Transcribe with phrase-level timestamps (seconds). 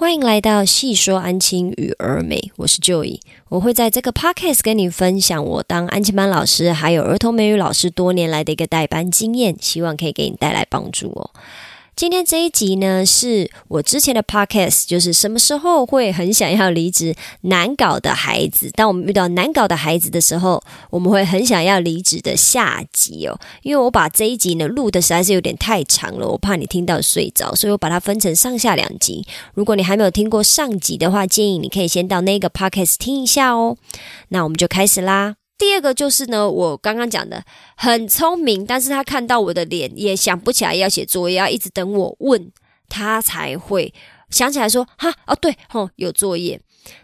[0.00, 11.30] 欢迎来到细说安亲与儿美，我是 Joy，我会在这个 podcast 跟你分享我当安亲班老师还有儿童美语老师多年来的一个代班经验，希望可以给你带来帮助哦。
[12.00, 18.70] 今天这一集呢，是我之前的 podcast，就是什么时候会很想要离职难搞的孩子。
[18.70, 23.38] 当我们遇到难搞的孩子的时候，我们会很想要离职的下集哦。
[23.60, 29.26] 因为我把这一集呢录的实在是有点太长了，我怕你听到睡着，所以我把它分成上下两集。
[29.52, 33.76] 如果你还没有听过上集的话，建议你可以先到那个 podcast 听一下哦。
[34.28, 35.39] 那我们就开始啦。
[35.60, 37.44] 第二个就是呢，我刚刚讲的
[37.76, 42.50] 很聪明，但是他看到我的脸也想不起来要写作业，要一直等我问
[42.88, 43.92] 他才会
[44.30, 46.58] 想起来说哈哦对吼有作业。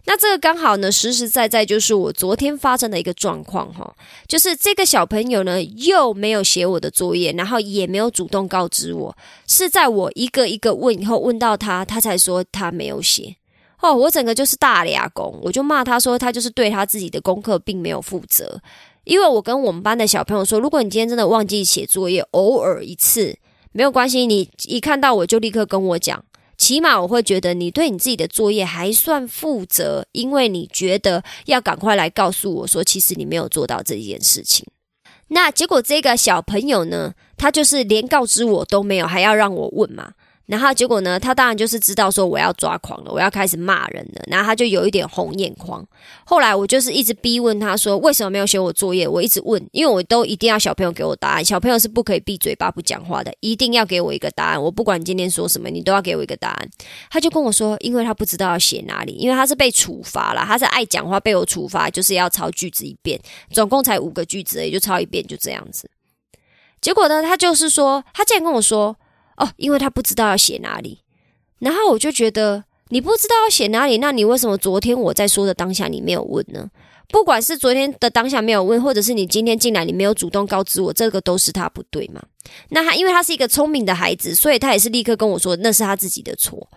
[0.06, 3.94] 那这个刚好呢，实实在在就是我昨天发生的一个状况哈，
[4.26, 9.14] 就是这个小朋友呢又没有写我的作业，然后也没有主动告知我，
[9.46, 13.36] 是在我一个一个问以后问到他，他才说他没有写。
[13.80, 18.60] 哦，我整个就是大俩工，我就骂他说他就是对他自己的功课并没有负责。
[19.04, 23.38] 因为我跟我们班的小朋友说，如果你今天真的忘记写作业，偶尔一次
[23.72, 26.24] 没有关系，你一看到我就立刻跟我讲，
[26.56, 34.66] 起码我会觉得你对你自己的作业还算负责，因为你觉得要赶快来告诉我说，其实你没有做到这件事情。
[35.28, 40.12] 那结果这个小朋友呢，他就是连告知我都没有，还要让我问嘛。
[40.46, 41.18] 然后结果呢？
[41.18, 44.22] 他当然就是知道说我要抓狂了，我要开始骂人了。
[44.28, 45.84] 然后他就有一点红眼眶。
[46.24, 49.08] 后来我就是一直逼问他说为什么没有写我作业？
[49.08, 51.44] 我一直问，因为我都一定要小朋友给我答案。
[51.44, 54.62] 小朋友是不可以闭嘴巴不讲话的，一定要给我一个答案。
[54.62, 56.68] 我不管你今天说什么，你都要给我一个答案。
[57.10, 65.90] 他就跟我说，因为他不知道要写哪里，因为他是被处罚了，他是爱讲话被我处罚，就是要抄句子一遍，总共才五个句子，也就抄一遍，就这样子。
[66.80, 68.96] 结果呢，他就是说，他竟然跟我说。
[69.36, 71.00] 哦，因为他不知道要写哪里，
[71.58, 76.70] 然后我就觉得你不知道要写哪里，那你为什么昨天我在说的当下你没有问呢？
[77.08, 82.20] 不管是昨天的当下没有问，或者是你今天进来你没有主动告知我，这个都是他不对嘛？
[82.70, 86.68] 那他因为他是一个聪明的孩子，所以他也是立刻跟我说那是他自己的错。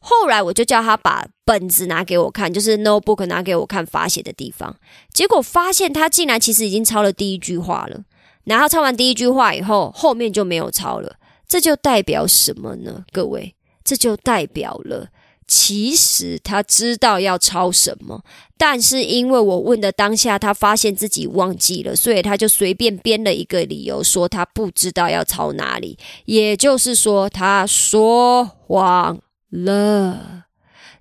[0.00, 4.76] 后来我就叫他把本子拿给我看，就是 notebook 拿给我看罚写的地方，
[5.14, 8.04] 结果发现他竟然其实已经抄了第一句话了，
[8.44, 11.16] 然后抄完第一句话以后，后面就没有抄了。
[11.50, 13.04] 这就代表什么呢？
[13.10, 15.08] 各位，这就代表了，
[15.48, 18.22] 其实他知道要抄什么，
[18.56, 30.44] 但是因为我问的当下，他发现自己忘记了，所以他就随便编了一个理由，说他不知道要抄哪里，也就是说，他说谎了。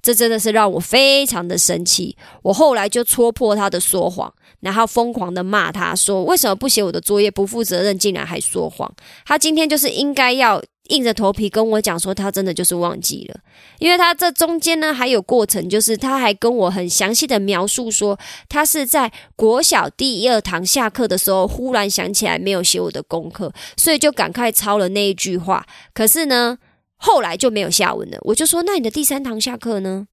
[0.01, 2.15] 这真的是让我非常的生气。
[2.43, 7.29] 我后来就戳破他的说谎，然后疯狂的骂他说：“为什么不写我的作业？
[7.29, 8.93] 不负责任，竟然还说谎！”
[9.25, 13.39] 他今天就是应该要硬着头皮跟我讲说，他真的就是忘记了。
[13.77, 18.17] 因为他这中间呢还有过程，就是他还跟我很详细的描述说，
[18.47, 25.65] 他是在国小第二堂下课的时候，忽然想起来没有写我的功课，所以就赶快抄了那一句话。
[25.93, 26.57] 可是呢？
[27.01, 30.05] 后来就没有下文了，我就说那你的第三堂下课呢？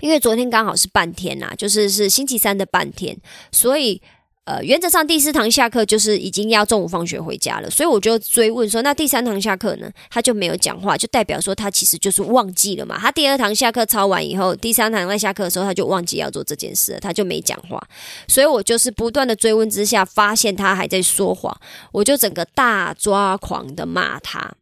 [0.00, 3.18] 因为昨天刚好是半天呐，就是是星期三的半天，
[3.50, 4.00] 所以
[4.44, 9.90] 呃原则上第四堂下课就是已经要中午放学回家了，所以我就追问说那第三堂下课呢？
[10.08, 12.96] 他就没有讲话，就代表说他其实就是忘记了嘛。
[12.96, 17.82] 他第二堂下课抄完以后，第三堂在下课的时候他就忘记要做这件事了，他就没讲话。
[18.28, 21.60] 所以我就是不断的追问之下，发现他还在说谎，
[21.90, 24.54] 我就整个大抓狂的骂他。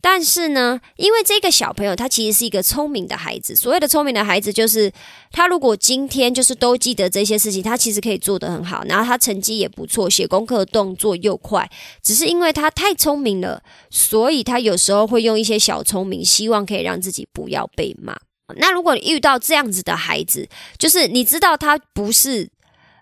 [0.00, 3.54] 但是呢，因为这个小朋友他其实是一个聪明的孩子。
[3.54, 4.90] 所谓的聪明的孩子，就是
[5.30, 11.70] 他如果今天就是都记得这些事情，他其实可以做得很好，然后他成绩也不错，写功课动作又快。
[12.02, 18.16] 只是因为他太聪明了，所以他有时候会用一些小聪明，希望可以让自己不要被骂。
[18.56, 22.50] 那如果遇到这样子的孩子，就是你知道他不是，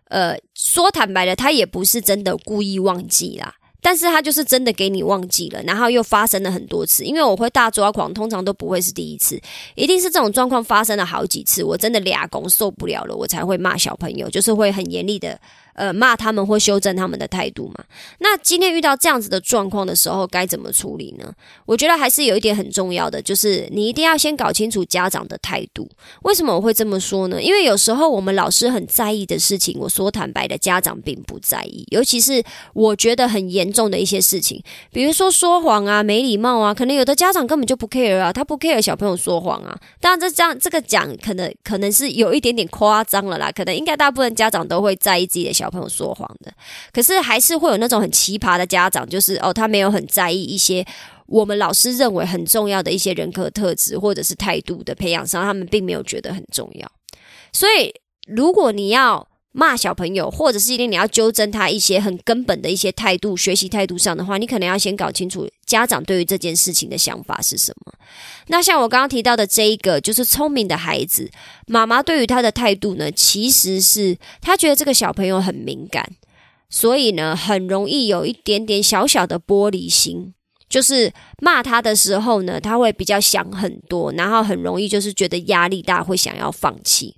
[0.08, 3.54] 呃，说坦白的，他也不是真的故意忘记啦。
[3.80, 7.04] 但是他就是真的给你忘记了，然后又发生了很多次。
[7.04, 9.40] 因为我会大抓狂，通常都不会是第一次，
[9.74, 15.38] 一定是这种状况发生了好几次，我真的俩拱受不了了，我才会骂小朋友，就是会很严厉的。
[15.78, 17.84] 呃，骂他们或修正他们的态度嘛？
[18.18, 21.32] 那今天遇到这样子的状况的时候，该怎么处理呢？
[21.66, 25.88] 我觉得还是有一点很重要的，就是你一定要先搞清楚家长的态度。
[26.22, 27.40] 为什么我会这么说呢？
[27.40, 31.86] 因为有时候我们老师很在意的事情，我说坦白的，家长并不在意。
[31.92, 32.42] 尤其是
[32.74, 34.60] 我觉得很严重的一些事情，
[34.90, 39.78] 比如说说谎啊、没礼貌啊，可能有的家长根本就不 care 啊，他不 care 小朋友说谎啊。
[40.00, 43.52] 当然，这这样这个讲，可能可能是有一点点夸张了啦。
[43.52, 45.67] 可能应该大部分家长都会在意自己的小。
[45.68, 46.50] 小朋友说谎的，
[46.90, 50.82] 可是还是会有那种很奇葩的家长，就是哦，他没有很在意一些
[51.26, 56.90] 我们老师认为很重要的一些人格特质或者是态度的培养上，他们并没有觉得很重要。
[57.52, 57.92] 所以，
[58.26, 67.92] 如果你要骂小朋友，或者是一定你要纠正他一些很根本的一些态度、学习态度上的话，你可能要先搞清楚家长对于这件事情的想法是什么。
[68.46, 71.30] 那像我刚刚提到的这一个，就是聪明的孩子，
[71.66, 76.10] 妈妈对于他的态度呢，其实是他觉得这个小朋友很敏感，
[76.70, 80.32] 所以呢，很容易有一点点小小的玻璃心，
[80.70, 81.12] 就是
[81.42, 87.14] 骂他的时候呢，他会比较想很多，然后很容易就是觉得压力大，会想要放弃。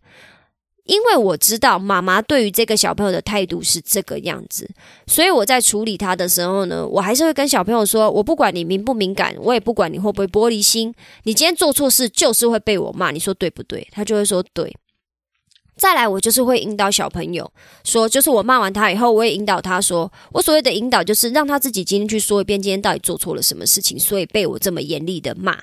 [0.91, 4.69] 因为我知道妈妈对于这个小朋友的态度是这个样子，
[5.07, 10.93] 所以我在处理他的时候呢，我还是会跟小朋友说：我不管你敏不敏感，我也不管你会不会玻璃心，
[11.23, 13.87] 你今天做错事就是会被我骂，你说对不对？
[13.93, 14.77] 他就会说对。
[15.77, 17.49] 再来，我就是会引导小朋友
[17.85, 25.57] 说，就是我骂完他以后，我也引导他说，我所谓的引导就是让他自己今天去说一遍，今天到底做错了什么事情，所以被我这么严厉的骂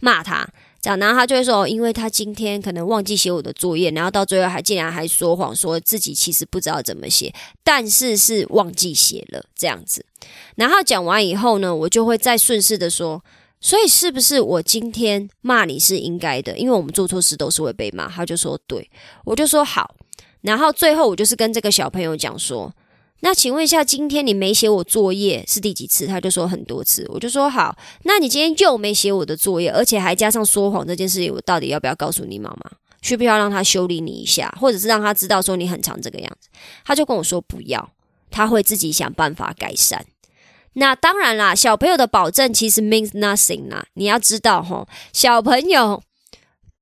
[0.00, 0.48] 骂他。
[0.94, 7.34] 然后他就会说，因为他今天可能忘记写我的作业，然后到最后还竟然还说谎，说自己其实不知道怎么写，
[7.64, 10.06] 但是是忘记写了这样子。
[10.54, 13.24] 然后讲完以后呢，我就会再顺势的说，
[13.60, 16.56] 所以是不是我今天骂你是应该的？
[16.56, 18.08] 因为我们做错事都是会被骂。
[18.08, 18.88] 他就说对，
[19.24, 19.96] 我就说好。
[20.42, 22.72] 然后最后我就是跟这个小朋友讲说。
[23.20, 26.06] 那请问一下，今天你没写我作业是第几次？
[26.06, 27.76] 他就说很多次，我就说好。
[28.04, 32.70] 那你今天又没写我的作业，而且还加上说谎这件事情，我到底要不要告诉你妈妈？
[33.02, 36.48] 需不需要让他修理你一下，或者是让他知道说你很常这个样子？
[36.84, 37.90] 他就跟我说不要，
[38.30, 40.04] 他会自己想办法改善。
[40.74, 43.86] 那当然啦，小朋友的保证其实 means nothing 啦。
[43.94, 46.02] 你要知道哈，小朋友。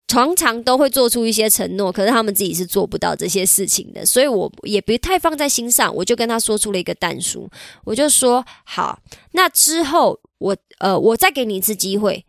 [0.07, 5.93] 常常都会做出一些承诺，可是他们自己是做不到这些事情的，所以我也不太放在心上。
[5.95, 7.49] 我就跟他说出了一个弹书，
[7.85, 9.01] 我就说好，
[9.33, 12.25] 那之后我呃，我再给你一次机会。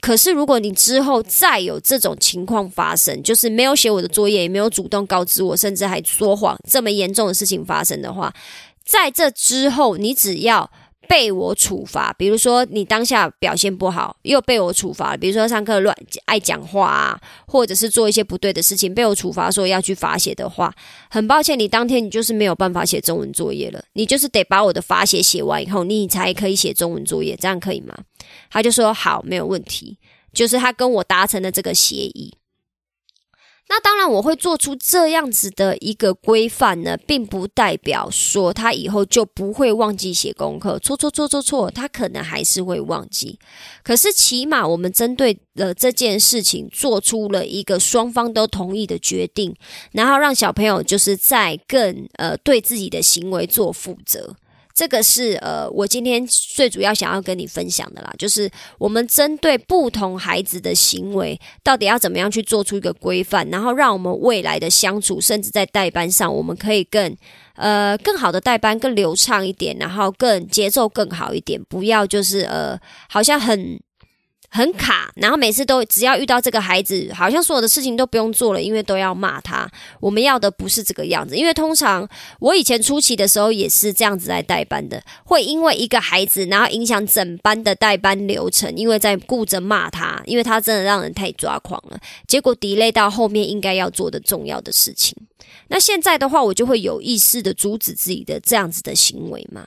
[0.00, 8.34] 可是如果你之后再有这种情况发生，就是没有写我的作业，也没有主动告知我，甚至还说谎，这么严重的事情发生的话，
[8.84, 10.70] 在这之后，你只要。
[11.08, 15.16] 被我处罚，比如说你当下表现不好，又被我处罚。
[15.16, 15.94] 比如说上课乱
[16.24, 20.74] 爱讲话啊，或者是做一些不对的事情，被我处罚说要去罚写的话，
[21.10, 23.84] 很抱歉，你当天你就是没有办法写中文作业了。
[23.92, 27.94] 你就是得把我的罚写写完以后，你才可以写中文作业，这样可以吗？
[28.50, 29.98] 他就说好，没有问题，
[30.32, 32.34] 就是他跟我达成了这个协议。
[33.68, 40.78] 那当然，我会做出这样子的一个规范呢，并不代表说他以后就不会忘记写功课。
[40.78, 43.38] 错错错错错，他可能还是会忘记。
[43.82, 49.56] 可是起码我们针对了这件事情，做出了一个双方都同意的决定，
[49.92, 54.36] 然后让小朋友就是在更呃对自己的行为做负责。
[54.74, 67.16] 这个是呃，我今天最主要想要跟你分享的啦，就是我们针对不同孩子的行为，到底要怎么样去做出一个规范，然后让我们未来的相处，甚至在代班上，我们可以更
[67.56, 72.78] 呃更好的代班，更流畅一点，然后更节奏更好一点，不要就是呃，
[73.08, 73.78] 好像很。
[74.54, 79.66] 很卡，然后每次都只要遇到这个孩子，好像所有的事情都不用做了，因为都要骂他。
[79.98, 82.06] 我们要的不是这个样子，因为通常
[82.38, 95.16] 我以前初期的时候也是这样子来代班的，会因为一个孩子，然后影响整班的代班流程，因为在顾着骂他，因为他真的让人太抓狂了，结果 delay 到后面应该要做的重要的事情。
[95.68, 99.66] 那现在的话，我就会有意识的阻止自己的这样子的行为嘛。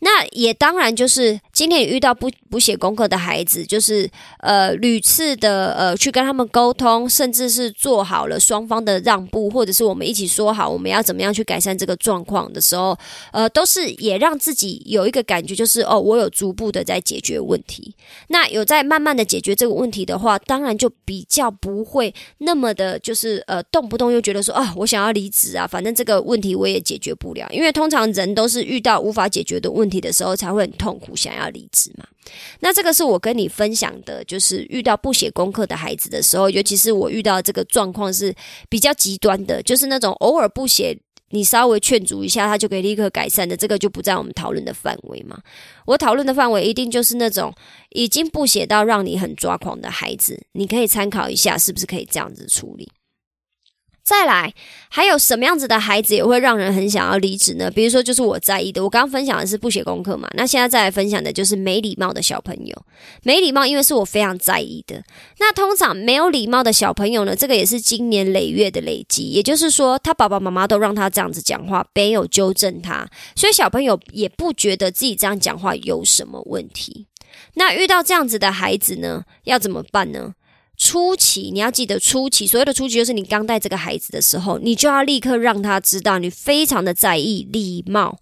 [0.00, 4.08] 那也当然就是今天遇到不不写功课的孩子，就是
[4.40, 12.96] 呃屡次的呃去跟他们沟通，甚至是做好了双方的让步，或者是我们一起说好我们要怎么样去改善这个状况的时候，
[13.32, 17.94] 呃都是也让自己有一个感觉，就是哦我有逐步的在解决问题。
[18.28, 29.65] 那有在慢慢的解决这个问题的话，当然就比较不会那么的，就是呃动不动又觉得说啊我想要离职啊，反正这个问题我也解决不了，因为通常人都是遇到无法解决的。
[29.70, 32.04] 问题的时候才会很痛苦，想要离职嘛？
[32.60, 38.34] 那这个是我跟你分享的，就是遇到不写功课的孩子的时候，尤其是我遇到这个状况是
[38.68, 40.98] 比较极端的，就是那种偶尔不写，
[41.30, 45.40] 你稍微劝阻一下，他就可以立刻改善的，这个就不在我们讨论的范围嘛。
[45.86, 47.54] 我讨论的范围一定就是那种
[47.90, 52.90] 已经不写到让你很抓狂的孩子，你可以参考一下，是不是可以这样子处理？
[54.06, 54.54] 再来，
[54.88, 57.68] 还有什么样子的孩子也会让人很想要离职呢？
[57.68, 62.82] 比如说，就是我在意的，我刚刚分享的是不写功课嘛，那现在再来分享的就是没礼貌的小朋友。
[63.24, 65.02] 没礼貌，因为是我非常在意的。
[65.40, 77.08] 那通常没有礼貌的小朋友呢，这个也是经年累月的累积，也就是说，他爸爸妈妈都让他这样子讲话，没有纠正他，所以小朋友也不觉得自己这样讲话有什么问题。
[77.54, 80.34] 那遇到这样子的孩子呢，要怎么办呢？
[80.76, 88.18] 初期你要记得，初期所谓的初期就是你刚带这个孩子的时候，你就要立刻让他知道你非常的在意礼貌。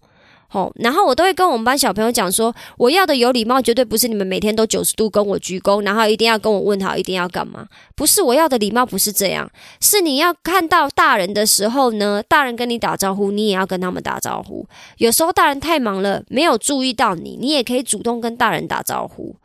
[0.51, 7.67] 哦，然后我都会跟我们班小朋友讲说，我要的有礼貌，绝对不是你们每天都九十度跟我鞠躬，然后一定要跟我问好，一定要干嘛？
[7.93, 14.65] 不是我要的礼貌，不是这样，是你要看到大人的时候呢，大人跟你打招呼，你也要跟他们打招呼。
[14.97, 19.35] 有时候大人太忙了，没有注意到你，你也可以主动跟大人打招呼。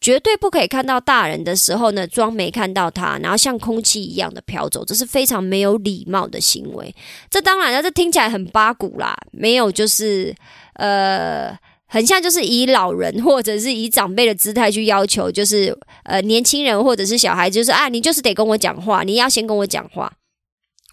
[0.00, 6.94] 绝对不可以看到大人的时候呢，装没看到他，然后像空气一样的飘走，这是非常没有礼貌的行为。
[7.28, 10.34] 这当然了，这听起来很八股啦，没有就是
[10.74, 11.54] 呃，
[11.86, 20.10] 很像就是以老人或者是以长辈的姿态去要求，就是呃年轻人或者是小孩，就是啊，你就是得跟我讲话，你要先跟我讲话。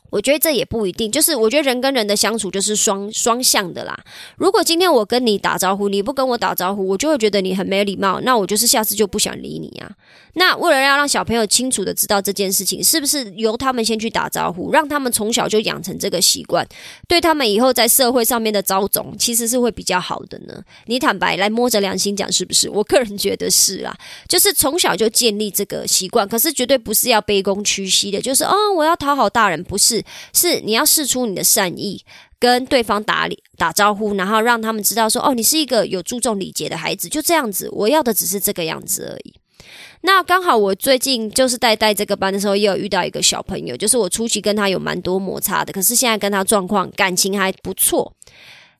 [0.09, 3.97] 我觉得这也不一定，就是我觉得人跟人的相处就是双双向的啦。
[4.37, 9.91] 如果今天我跟你打招呼，你不跟我打招呼，我就会觉得你很没礼貌，那我就是下次就不想理你啊。
[10.33, 16.65] 那为了要让小朋友清楚的知道这件事情，是不是由他们先去打招呼，让他们从小就养成这个习惯，
[17.07, 20.61] 对他们以后在社会上面的招总其实是会比较好的呢？
[20.85, 22.69] 你坦白来摸着良心讲，是不是？
[22.69, 23.97] 我个人觉得是啊，
[24.29, 29.96] 就是从小就建立这个习惯，可是绝对不是要卑躬屈膝的，就是哦，我要讨好大人，不是。
[30.33, 32.03] 是你要试出你的善意，
[32.39, 37.69] 跟对方打理打招呼，然后让他们知道说，哦，你是一个有注重礼节的孩子，就这样子。
[37.71, 39.33] 我要的只是这个样子而已。
[40.01, 48.13] 那刚好我最近就是带带这个班的时候，也有遇到一个小朋友，就是我初期跟他有蛮多摩擦的，可是现在跟他状况感情还不错。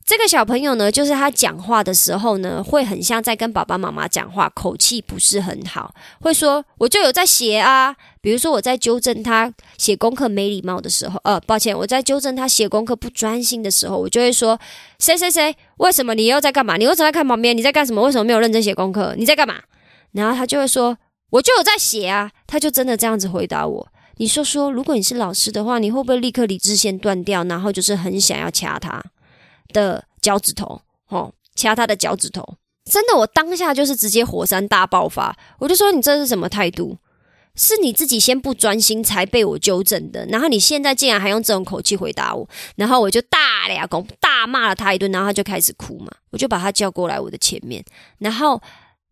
[0.07, 7.93] 这个小朋友呢，就是他讲话的时候呢，会很像在跟爸爸妈妈讲话，口气不是很好，会说我就有在写啊。
[8.21, 14.57] 比如说我在纠正他写功课没礼貌的时候，呃，抱歉，我在纠正他写功课不专心的时候，我就会说
[14.97, 16.77] 谁谁谁，为什么你又在干嘛？
[16.77, 17.55] 你为什么在看旁边？
[17.55, 18.01] 你在干什么？
[18.01, 19.13] 为什么没有认真写功课？
[19.17, 19.55] 你在干嘛？
[20.13, 20.97] 然后他就会说
[21.31, 22.31] 我就有在写啊。
[22.47, 23.87] 他就真的这样子回答我。
[24.15, 29.03] 你说说，如果你是老师的话，你会不会立刻理智线断掉，然后就是很想要掐他？
[29.73, 36.97] 的脚趾头，哦，掐他的脚趾头，真的，我当下就是直接火山大爆发，我就说你这是什么态度？
[37.55, 47.83] 是你自己先不专心才被我纠正的，然后你现在竟然还用这种口气回答我，然后我就大俩公大骂了他一顿，然后他就开始哭嘛，我就把他叫过来我的前面，
[48.19, 48.61] 然后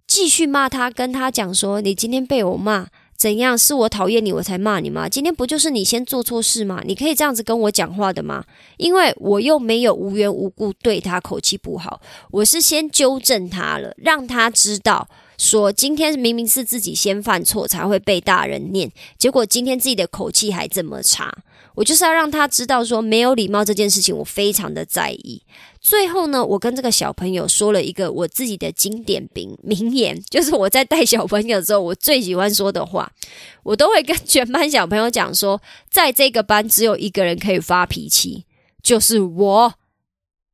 [0.05, 2.87] 继续骂他，跟他讲说你今天被我骂。
[3.25, 3.57] 怎样？
[3.57, 5.09] 是我讨厌你，我才骂你吗？
[5.09, 6.83] 今天不就是你先做错事吗？
[6.85, 8.45] 你可以这样子跟我讲话的吗？
[8.77, 15.09] 因为我又没有无缘无故对他口气不好，我是先纠正他了，让他知道。
[15.39, 21.35] 说今天明明是自己先犯错才会被大人念，结果今天自己的口气还这么差，
[21.75, 25.41] 我就是要让他知道说没有礼貌这件事情我非常的在意。
[25.79, 33.11] 最后呢，我跟这个小朋友说了一个我自己的经典名名言， 就是我在带小朋友的时候我最喜欢说的话，
[33.63, 38.45] 我都会跟全班小朋友讲说，在这个班只有一个人可以发脾气，
[38.81, 39.73] 就是我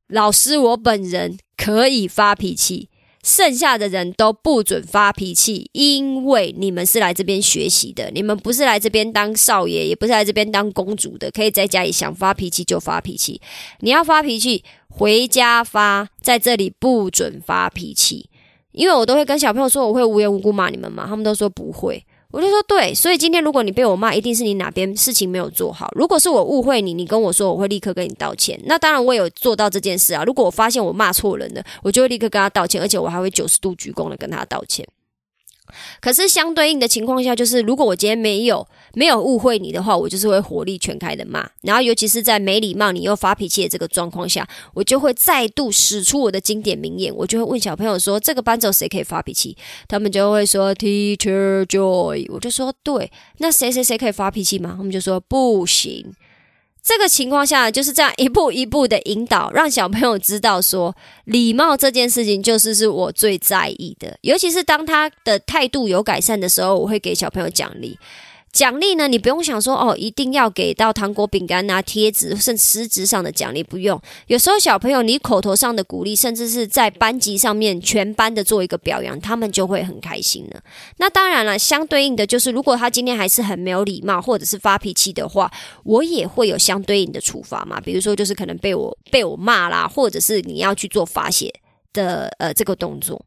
[0.08, 2.90] 老师我本人可以发脾气。
[3.22, 13.40] 剩下的人都不准发脾气，因为你们是来这边学习的，你们不是来这边当少爷，也不是来这边当公主的，可以在家里想发脾气就发脾气。
[13.78, 18.28] 你要发脾气，回家发，在这里不准发脾气。
[18.72, 22.04] 因为我都会跟小朋友说，我会无缘无故骂你们嘛，他们都说不会。
[22.32, 25.88] 我就说对，所以今天如果你被我骂，一定是你哪边事情没有做好。
[25.94, 28.58] 如果是我误会你，你跟我说，我会立刻跟你道歉。
[28.64, 30.24] 那当然我有做到这件事啊。
[30.24, 34.86] 如果我发现我骂错人了，我就会立刻跟他道歉，而且我还会九十度鞠躬的跟他道歉。
[36.00, 41.48] 可是相对应的情况下，就是如果我今天没有没有误会你的话，我就是会火力全开的骂。
[41.62, 49.56] 然后尤其是在没礼貌、你又发脾气的这个状况下，我就会再度使出我的经典名言，我就会问小朋友说：“这个班只有谁可以发脾气？”
[49.88, 56.14] 他们就会说：“Teacher Joy。”我就说：“对，那谁谁谁可以发脾气吗？”他们就说：“不行。”
[56.82, 67.96] 这个情况下就是这样一步一步的引导，让小朋友知道说礼貌这件事情就是是我最在意的，尤其是当他的态度有改善的时候，我会给小朋友奖励。
[68.52, 69.08] 奖励呢？
[69.08, 73.98] 你不用想说哦，一定要给到糖果、饼干啊、贴纸，甚至实质上的奖励不用。
[74.26, 80.60] 有时候小朋友你口头上的鼓励，甚至是在班级上面全班的做一个表扬，他们就会很开心了。
[80.98, 85.50] 那当然了，相对应的就是，如果他今天还是很没有礼貌，或者是发脾气的话，
[85.84, 87.80] 我也会有相对应的处罚嘛。
[87.80, 91.50] 比如说，就是可能被我被我骂啦，或者是你要去做罚写
[91.94, 93.24] 的呃这个动作。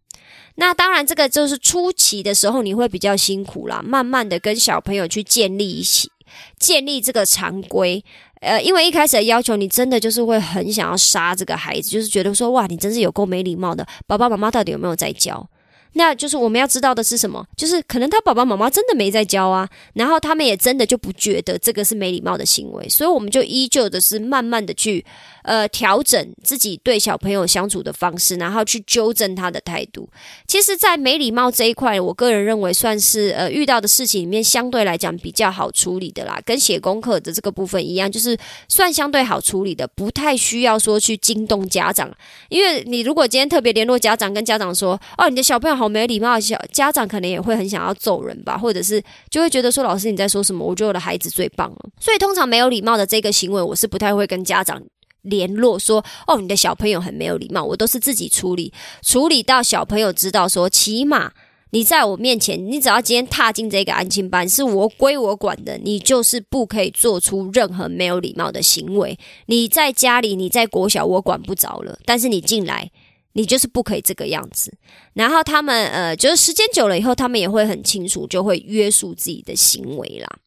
[0.55, 6.09] 那当然，这个就是初期的时候你会比较辛苦啦，慢慢的跟小朋友去建立一起
[6.57, 8.03] 建立这个常规。
[8.41, 15.49] 呃，因为一开始的要求，你真的就是会很想要杀这个孩子，就是觉得说哇，你真是有够没礼貌的，爸爸妈妈到底有没有在教？
[15.97, 17.45] 那就是我们要知道的是什么？
[17.55, 25.03] 就是可能他爸爸妈妈真的没在教啊，然后他们也真的就不觉得这个是没礼貌的行为，所以我们就依旧的是慢慢的去
[25.43, 30.09] 呃调整自己对小朋友相处的方式，然后去纠正他的态度。
[30.45, 38.37] 其实，在没礼貌这一块，我个人认为算是呃遇到的事情里面相对来讲比较好处理的啦，跟写功课的这个部分一样，就是
[38.67, 42.11] 算相对好处理的，不太需要说去惊动家长。
[42.49, 45.84] 因为你如果今天特别联络家长，跟家长说哦，你的小朋友好。
[45.87, 50.65] 没礼貌，小家长可能也会很想要揍人吧，或者是就会觉得说老师你在说什么？
[50.65, 51.89] 我觉得我的孩子最棒了。
[51.99, 54.81] 所以通常没有礼貌的这个行为，我是不太会跟家长
[55.21, 61.31] 联络说哦，你的小朋友很没有礼貌，我都是自己处理，处理到小朋友知道说，起码
[61.71, 69.17] 你在我面前，你只要今天踏进这个安亲班，是我归我管的，你就是不可以做出任何没有礼貌的行为。
[69.47, 72.91] 你在家里，你在国小，我管不着了，但是你进来。
[73.37, 74.73] 你就是不可以这个样子，
[75.13, 80.37] 然后他们呃，就是时间久了以后，他们也会很清楚，就会约束自己的行为啦。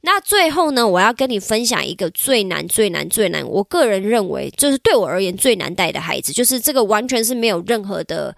[0.00, 8.36] 那最后呢，我要跟你分享一个最难、最难、最难，我个人认为就是对我而言最难带的孩子，就是这个完全是没有任何的，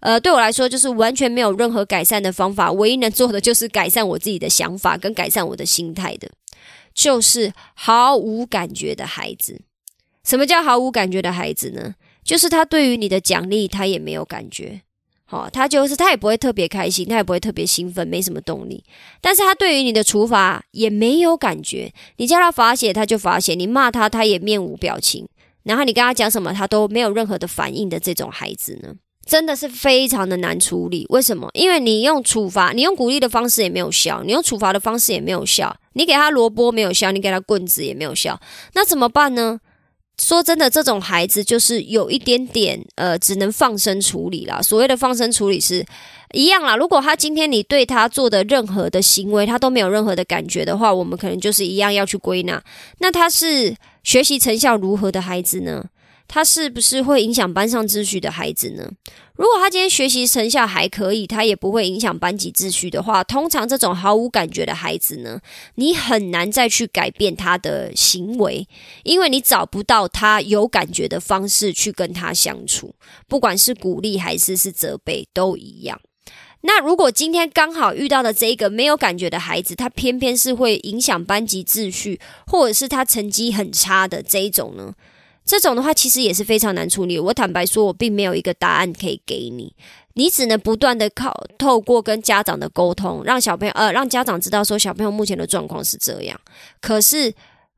[0.00, 6.30] 呃，对我来说就是完全没有任何改善的方法，唯一能做的就是改善我自己的想法跟改善我的心态的，
[6.92, 9.62] 就是毫无感觉的孩子。
[10.22, 11.94] 什么叫毫无感觉的孩子呢？
[12.26, 14.82] 就是他对于你的奖励，他也没有感觉，
[15.24, 18.82] 好，他就是他也不会特别开心，他也不会特别兴奋，没什么动力。
[19.20, 25.28] 但是他对于你的处罚也没有感觉，你叫他罚写他就罚写，你骂他他也面无表情，
[25.62, 31.06] 然后你跟他讲什么他都没有任何的反应的这种孩子呢，真的是非常的难处理。
[31.10, 31.48] 为什么？
[31.54, 38.40] 因为你用处罚，你用鼓励的方式也没有效，你用处罚的方式也没有效，你给他萝卜没有效，你给他棍子也没有效，
[38.74, 39.60] 那怎么办呢？
[40.18, 44.62] 说真的，这种孩子就是有一点点呃，只能放生处理啦。
[44.62, 45.84] 所谓的放生处理是
[46.32, 46.74] 一样啦。
[46.74, 52.62] 如果他今天你对他做的任何的行为，他都没有任何的感觉的话，我们可能就是一样要去归纳。
[52.98, 55.84] 那他是学习成效如何的孩子呢？
[56.28, 58.90] 他是不是会影响班上秩序的孩子呢？
[59.36, 65.40] 如果他今天学习成效还可以，他也不会影响班级秩序的话，通常这种毫无感觉的孩子呢，
[65.74, 68.66] 你很难再去改变他的行为，
[69.02, 72.94] 因为你找不到他有感觉的方式去跟他相处，
[73.28, 76.00] 不管是鼓励还是是责备都一样。
[76.62, 84.94] 那如果今天刚好遇到的这一个没有感觉的孩子，他偏偏是会影响班级秩序，或者是他成绩很差的这一种呢？
[85.46, 87.18] 这种的话，其实也是非常难处理。
[87.18, 89.74] 我坦白说，我并没有一个答案可以给你，
[90.14, 96.38] 你只能不断的靠透过跟家长的沟通，让小朋友呃，让家长知道说小朋友目前的状况是这样。
[96.82, 97.32] 可是。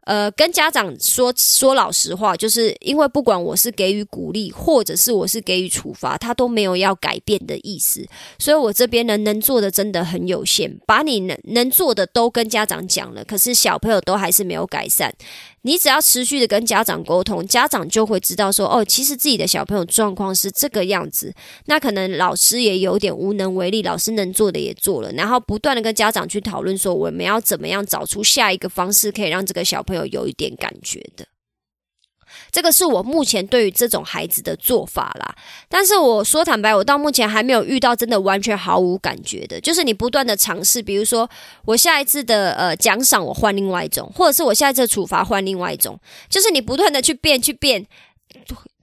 [0.08, 15.14] 呃，跟家长说说老实话，就是因为不管我是给予鼓励，或者是我是给予处罚，他都没有要改变的意思，所以我这边呢能做的真的很有限，把你能能做的都跟家长讲了，可是小朋友都还是没有改善。
[15.62, 21.34] 你只要持续的跟家长沟通，家长就会知道说，哦，其实自己的小朋友状况是这个样子。
[21.66, 31.26] 那可能老师也有点无能为力，老师能做的也做了，然后不断的跟家长去讨论说，我们要怎么样找出下一个方式，可以让这个小朋友有一点感觉的。
[32.50, 35.34] 这个是我目前对于这种孩子的做法啦，
[35.66, 39.58] 但是我说坦白，我到目前还没有遇到真的完全毫无感觉的。
[39.60, 41.28] 就是你不断的尝试，比如说
[41.64, 47.86] 我下一次的呃奖赏我换另外一种，或者是我下一次的处罚换另外一种，就是你不断的去变去变，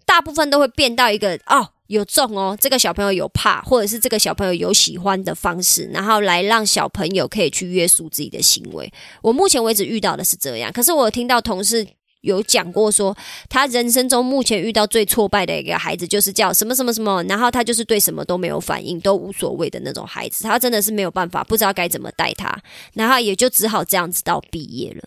[0.08, 8.92] 大部分都会变到一个哦有中哦，这个小朋友有怕，或者是这个小朋友有喜欢的方式，然后来让小朋友可以去约束自己的行为。
[9.22, 11.88] 我目前为止遇到的是这样，可是我听到同事。
[12.26, 13.16] 有讲过说，
[13.48, 20.44] 他人生中目前遇到最挫败的一个孩子，就是叫什么什么什么，然后他就是对什么都没有反应，都无所谓的那种孩子。
[20.44, 22.54] 他真的是没有办法，不知道该怎么带他，
[22.94, 25.04] 然后也就只好这样子到毕业了。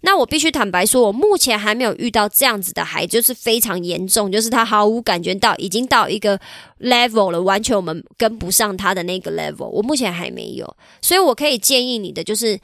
[0.00, 6.40] 那我必须坦白说，我目前还没有遇到这样子的孩子，就是非常严重，就是他毫无感觉到，已经到一个
[6.80, 9.66] level 了，完全我们跟不上他的那个 level。
[9.66, 12.58] 我目前还没有，所以我可以建议你的就是，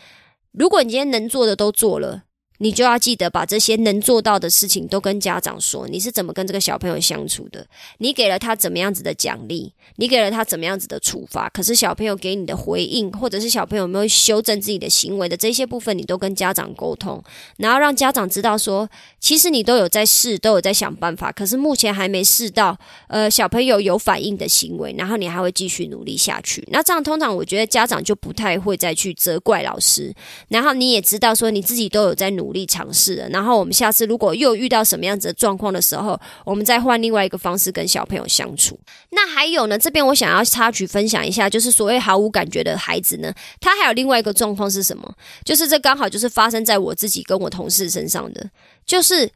[0.53, 2.23] 如果你今天能做的都做了。
[2.59, 7.67] 你就要记得把这些能做到的事情都跟家长说，你是怎么跟这个小朋友相处的？
[7.99, 9.73] 你给了他怎么样子的奖励？
[9.97, 11.49] 你给了他怎么样子的处罚？
[11.49, 17.23] 可是小朋友给你的回应，或者是小朋友有没有修正自己的行为的这些部分，你都跟家长沟通，
[17.59, 18.89] 然后让家长知道说，
[19.21, 26.67] 其实你都有在试，都有在想办法，可是目前还没试到，呃，小朋友有反应的行为，然后你还会继续努力下去。
[26.73, 30.13] 那这样通常我觉得家长就不太会再去责怪老师，
[30.49, 32.48] 然后你也知道说你自己都有在努。
[32.49, 33.29] 努力尝试了。
[33.29, 38.81] 然后我们下次如果又遇到什么样子的状况的时候，我们再换另外一个方式跟小朋友相处。
[39.11, 43.31] 那还有呢，这边我想要插曲分享一下，就是所谓毫无感觉的孩子呢，
[43.61, 45.15] 他还有另外一个状况是什么？
[45.45, 48.49] 就是这刚好就是发生在我自己跟我同事身上的，
[48.87, 49.31] 就是。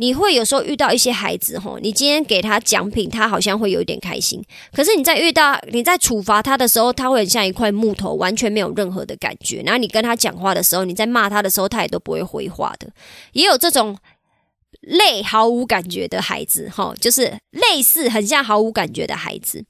[0.00, 4.42] 你会有时候遇到一些孩子，吼，你今天给他奖品，他好像会有一点开心。
[4.72, 9.60] 可是你在遇到你在处罚他的时候，他会很像一块木头，完全没有任何的感觉。
[9.62, 12.90] 然后你跟他讲话的时候，你在骂他的时候，他也都不会回话的。
[13.32, 13.94] 也有这种
[14.80, 19.62] 类毫无感觉的孩子，吼，就是类似很像毫无感觉的孩子。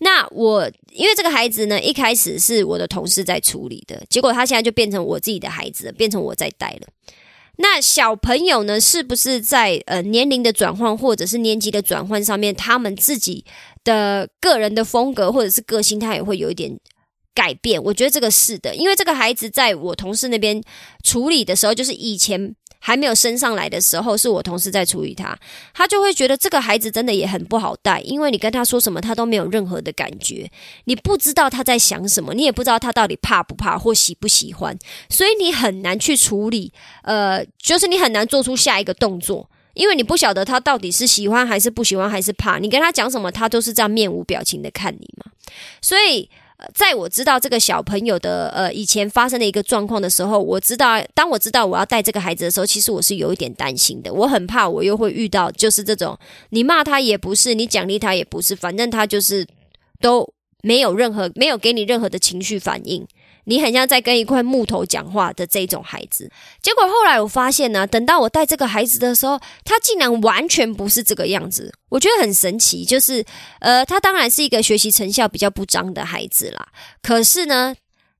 [0.00, 6.86] 那我因为这个孩子呢，一开始是我的同事在处理的，结果他现在就变成我自己的孩子，变成我在带了。
[7.62, 13.44] 那小朋友呢，是不是在呃年龄的转换或者是年级的转换上面，他们自己
[13.84, 16.78] 的个人的风格或者是个性，他也会有一点
[17.34, 17.82] 改变？
[17.84, 20.62] 我觉得这个是的，因为这个孩子在我同事那边
[21.04, 22.56] 处理的时候，就是以前。
[22.80, 25.38] 还没有升上来的时候，是我同事在处理他，
[25.72, 30.50] 他就会觉得这个孩子真的也很不好带，因为你跟他说什么，他都没有任何的感觉，
[30.84, 34.76] 你不知道他在想什么，你也不知道他到底怕不怕或喜不喜欢，
[35.08, 45.30] 所以你很难去处理，呃，就是你很难做出下一个动作，因为你不晓得他到底是喜欢还是不喜欢还是怕，你跟他讲什么，他都是这样面无表情的看你嘛，
[45.80, 46.30] 所以。
[46.74, 54.12] 在我知道这个小朋友的呃以前发生的一个状况的时候，我知道当我知道我要带这个孩子的时候，其实我是有一点担心的。
[54.12, 56.18] 我很怕我又会遇到就是这种，
[56.50, 59.46] 你骂他也不是，你奖励他也不是，反正他就是
[60.00, 63.06] 都没有任何没有给你任何的情绪反应。
[63.44, 66.30] 你很像在跟一块木头讲话的这种孩子，
[66.62, 72.84] 结果后来我发现呢，等到我带这个孩子的时候，他竟然完全不是这个样子，我觉得很神奇。
[72.84, 73.24] 就是，
[73.60, 76.68] 呃，他当然是一个学习成效比较不彰的孩子啦。
[77.02, 77.74] 可是呢，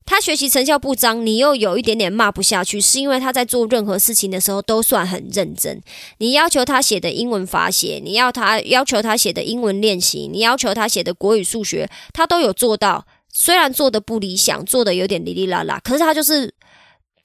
[0.07, 5.81] 他学习成效不彰，你又有一点点骂不下去，是因为他在做任何事情的时候都算很认真。
[6.19, 13.07] 你要求他写的英文法写，你要他要求他写的英文练习，你要求他写的国语数学，他都有做到。
[13.33, 16.55] 虽然做的不理想，做的有点哩哩啦啦，可是他就是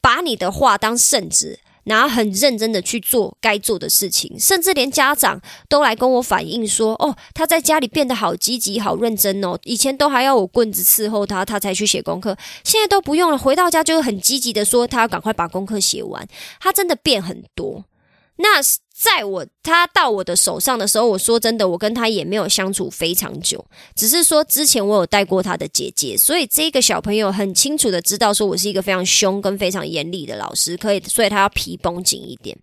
[0.02, 16.28] 把你的话当圣旨，然后很认真的去做该做的事情，甚至连家长都来跟我反映说：“哦，他在家里变得好积极、好认真哦，以前都还要我棍子伺候他，他才去写功课，现在都不用了，回到家就很积极的说他要赶快把功课写完，
[16.60, 17.86] 他真的变很多。”
[18.38, 18.62] 那
[18.98, 32.58] 在我他到我的手上的时候，我说真的，我跟他也没有相处非常久，只是说之前我有带过他的姐姐，所以这个小朋友很清楚的知道说我是一个非常凶跟非常严厉的老师，可以，所以他要皮绷紧一点。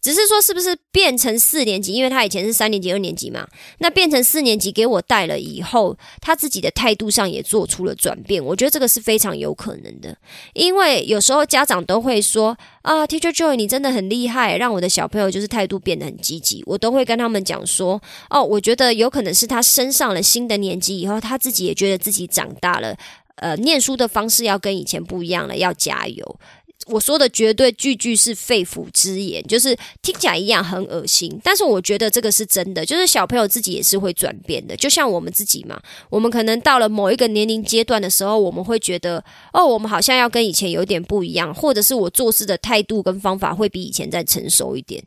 [0.00, 1.92] 只是说，是不是变成四年级？
[1.92, 3.46] 因为他以前是三年级、二年级嘛。
[3.78, 8.42] 那变成四年级给我带了以后，他自己的态度上也做出了转变。
[8.44, 10.16] 我觉得这个是非常有可能的，
[10.54, 12.56] 因为有时候家长都会说
[12.88, 22.96] ：“啊，Teacher Joy，你真的很厉害，让我的小朋友就是态度变得很积极。”我都会跟他们讲说：“哦，我觉得有可能是他升上了新的年级以后，他自己也觉得自己长大了，
[23.34, 26.40] 呃，念书的方式要跟以前不一样了，要加油。”
[26.88, 39.22] 我说的绝对句句是肺腑之言，就是听起来一样很恶心，但是我觉得这个是真的，就是小朋友自己也是会转变的，就像我们自己嘛，我们可能到了某一个年龄阶段的时候，我们会觉得
[39.52, 45.02] 哦，我们好像要跟以前有点不一样，或者是我做事的态度跟方法会比以前再成熟一点。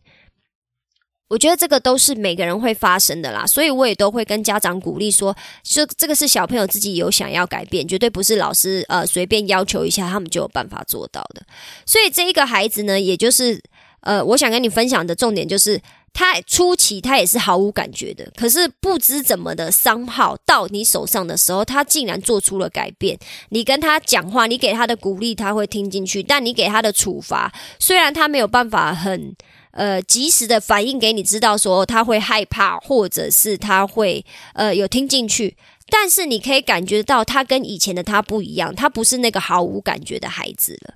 [1.32, 11.42] 我觉得这个都是每个人会发生的啦，所以我也都会跟家长鼓励说，说这个是小朋友自己有想要改变，绝对不是老师呃随便要求一下他们就有办法做到的。
[11.86, 13.64] 所以这一个孩子呢，也就是
[14.02, 23.18] 呃，我想跟你分享的重点就是，他初期他也是毫无感觉的，可是不知怎么的商号到你手上的时候，他竟然做出了改变。
[23.52, 29.34] 你跟他讲话，你给他的鼓励他会听进去，但你给他的处罚，虽然他没有办法很。
[29.72, 35.56] 呃，及时的反应给你知道，说他会害怕，或者是他会呃有听进去，
[35.90, 40.96] 但是你可以感觉到他跟以前的他不一样，他不是那个毫无感觉的孩子了。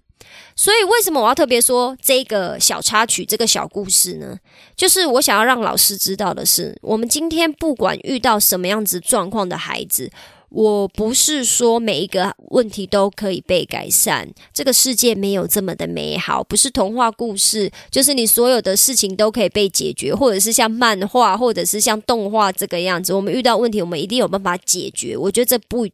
[0.55, 4.37] 所以为什么我要特别说这个小插曲，这个小故事呢？
[4.75, 10.11] 就是我想要让老师知道的是，我们今天不管遇到什么样子状况的孩子。
[10.55, 23.13] 我不是说每一个问题都可以被改善，这个世界没有这么的美好，不是童话故事，就是你所有的事情都可以被解决，或者是像漫画，或者是像动画这个样子。
[23.13, 25.17] 我们遇到问题，我们一定有办法解决。
[25.17, 25.85] 我觉得这不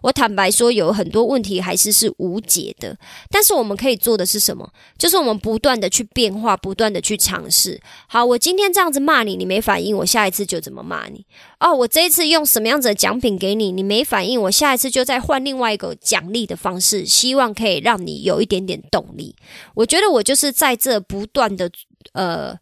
[0.00, 2.96] 我坦白说，有很多问题还是是无解的。
[3.30, 4.68] 但是我们可以做的是什么？
[4.98, 7.80] 就是我们不断的去变化，不断的去尝试。
[8.08, 11.24] 好，我今天这样子骂你，你没反应，我下一次就怎么骂你。
[11.60, 19.36] 哦，我这一次用什么样子的奖品给你，你没反应，我下一次就再换另外一个奖励的方式，希望可以让你有一点点动力。
[19.74, 21.70] 我觉得我就是在这不断的
[22.12, 22.58] 呃。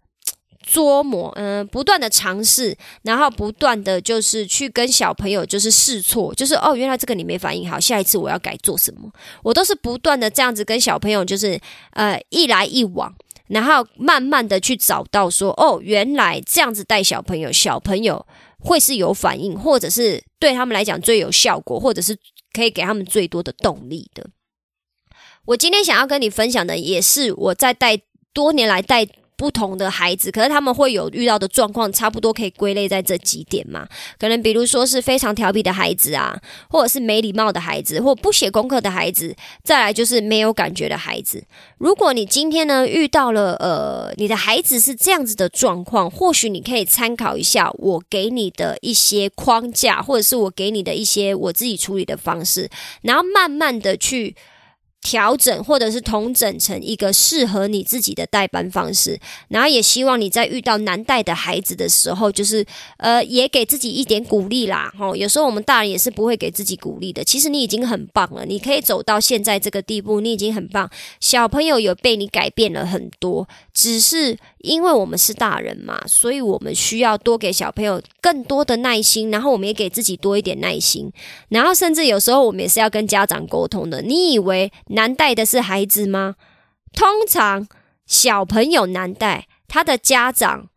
[0.69, 9.09] 琢磨，嗯，不断的尝试，然后不断的就是去跟小朋友就是试错，就是哦，原来这个你没反应好，下一次我要改做什么？
[9.45, 11.61] 我都是不断的这样子跟小朋友就是
[11.93, 13.15] 呃一来一往，
[13.47, 18.27] 然后慢慢的去找到说哦，原来这样子带小朋友，小朋友
[18.59, 22.19] 会是有反应，或者是对他们来讲最有效果，或者是
[22.53, 24.27] 可以给他们最多的动力的。
[25.45, 28.01] 我今天想要跟你分享的，也是我在带
[28.33, 29.07] 多年来带。
[29.37, 33.87] 不同的孩子，可是他们会有遇到的状况，差不多可以归类在这几点嘛？
[34.19, 41.45] 可能比如说是非常调皮的孩子啊，或者是没礼貌的孩子，或不写功课的孩子，再来就是没有感觉的孩子。
[41.77, 52.71] 如果你今天呢遇到了呃，你的孩子是这样子的状况，或许你可以参考一下我给你的一些框架，或者是我给你的一些我自己处理的方式，
[53.03, 54.35] 然后慢慢的去。
[55.07, 59.17] 调整或者是同整成一个适合你自己的代班方式，
[59.47, 62.67] 然后也希望你在遇到难带的孩子的时候，就是
[62.97, 64.93] 呃，也给自己一点鼓励啦。
[64.99, 67.23] 哦，有时候我们大人也是不会给自己鼓励的。
[67.23, 70.91] 其实你已经很棒了，你可以走到现在这个地步，你已经很棒。
[71.21, 81.13] 小朋友有被你改变了很多，只是因为我们是大人嘛，所以我们需要多给小朋友更多的耐心，然后我们也给自己多一点耐心，
[81.49, 84.03] 然后甚至有时候我们也是要跟家长沟通的。
[84.03, 84.73] 你以为？
[84.89, 86.37] 难带的是孩子吗？
[86.93, 87.69] 通常
[88.07, 90.69] 小朋友难带，他的家长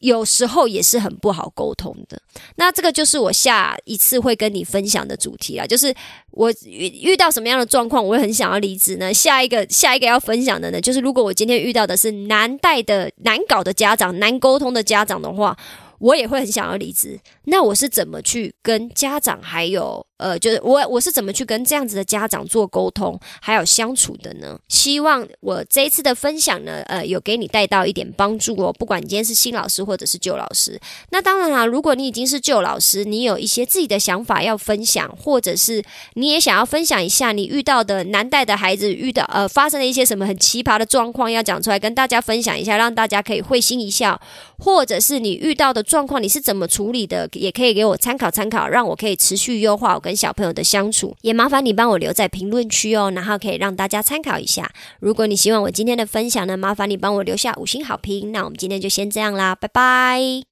[0.00, 2.20] 有时候也是很不好沟通的。
[2.56, 5.94] 那这个就是我下一次会跟你分享的主题啊，就是
[6.30, 9.12] 我遇遇到什么样的状况，我会很想要离职呢？
[9.12, 15.56] 下一个下一个要分享的呢，就是如果我今天遇到的是难带的、难搞的家长、难沟通的家长的话。
[15.98, 24.58] 我也会很想要离职，那我是怎么去跟家长还有呃，就是我我是怎么去跟这样子的家长做沟通还有相处的呢？
[24.68, 28.72] 希望我这一次的分享呢，呃，有给你带到一点帮助哦。
[28.72, 30.80] 不管你今天是新老师或者是旧老师，
[31.10, 35.82] 那当然啦，如果你已经是旧老师，你有一些自己的想法要分享，或者是
[36.14, 44.20] 你也想要分享一下你遇到的难带的孩子遇到呃发生了一些什么很奇葩的状况，要讲出来跟大家分享一下，让大家可以会心一笑，
[44.58, 45.84] 或者是你遇到的。
[45.88, 47.26] 状况你是怎么处理的？
[47.32, 51.16] 也可以给我参考参考，让我可以持续优化我跟小朋友的相处。
[51.22, 54.70] 也麻烦你帮我留在评论区哦，然后可以让大家参考一下。
[55.00, 58.30] 如果你希望我今天的分享呢，麻烦你帮我留下五星好评。
[58.30, 60.47] 那我们今天就先这样啦，拜拜。